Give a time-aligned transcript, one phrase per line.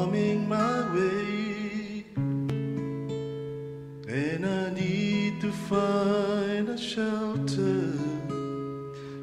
[0.00, 2.04] coming my way,
[4.08, 7.92] and I need to find a shelter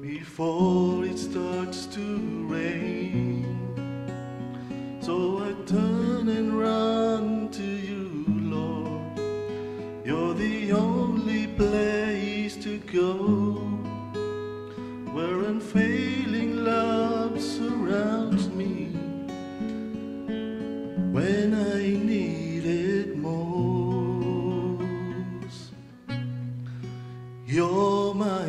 [0.00, 2.06] before it starts to
[2.46, 3.44] rain.
[5.00, 5.14] So
[5.48, 8.24] I turn and run to you,
[8.56, 9.18] Lord.
[10.04, 13.14] You're the only place to go
[15.14, 18.89] where unfailing love surrounds me
[27.52, 28.48] You're my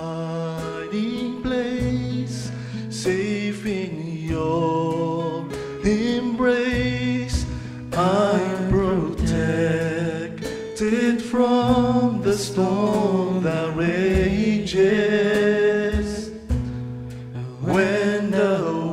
[0.00, 2.50] hiding place,
[2.88, 5.46] safe in your
[5.84, 7.44] embrace.
[7.92, 10.40] I'm protected
[11.20, 14.80] from the storm that rages.
[17.60, 18.86] When the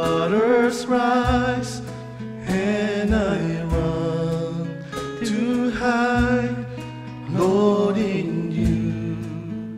[0.00, 1.82] waters rise
[2.46, 4.82] and I run
[5.26, 6.56] to hide,
[7.30, 9.76] Lord, in you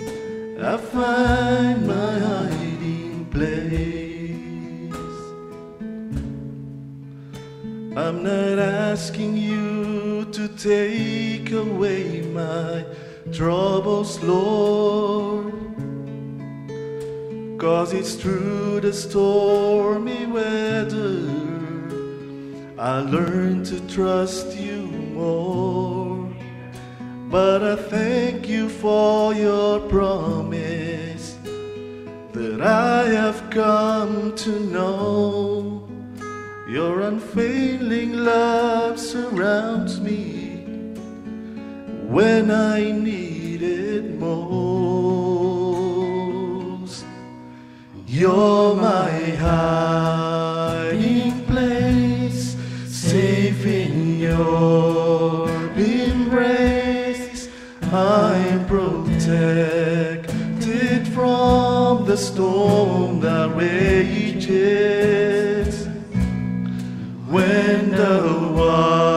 [0.62, 4.44] I find my hiding place.
[7.96, 12.84] I'm not asking you to take away my
[13.32, 15.54] troubles, Lord.
[17.58, 21.28] Cause it's through the stormy weather
[22.78, 26.07] I learn to trust you more.
[27.30, 31.36] But I thank you for your promise
[32.32, 35.86] that I have come to know.
[36.66, 40.64] Your unfailing love surrounds me
[42.06, 44.48] when I need it most.
[48.06, 49.10] You're my
[49.46, 52.56] hiding place,
[52.86, 54.77] safe in your
[62.08, 64.48] the storm that rages.
[67.28, 69.07] When the waters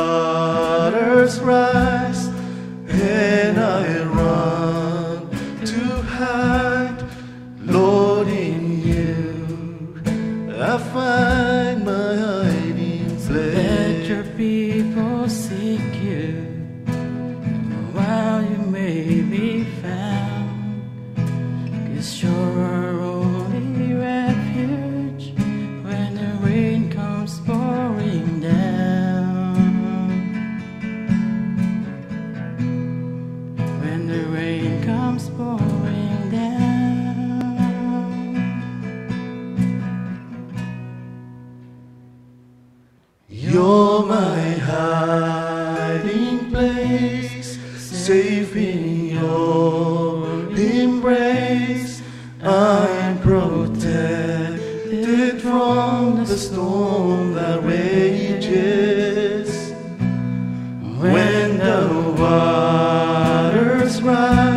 [48.11, 52.01] safe in your embrace.
[52.43, 54.61] I'm protected
[55.41, 59.49] from the storm that rages.
[61.01, 61.87] When the
[62.19, 64.50] waters rise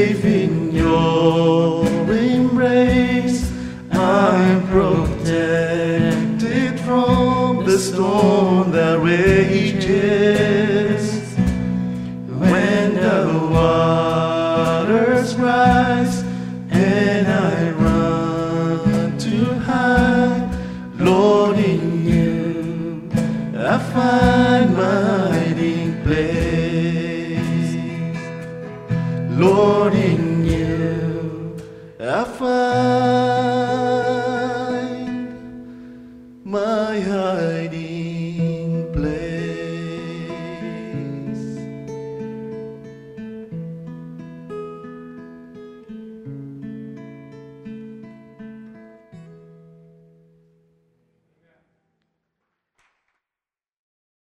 [0.00, 3.52] safe in your embrace.
[3.92, 6.40] I'm protected
[6.80, 8.59] from the storm
[29.40, 31.56] Lord in you
[31.98, 33.70] I find
[36.44, 38.09] my hiding.